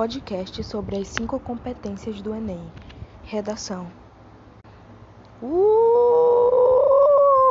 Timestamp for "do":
2.22-2.34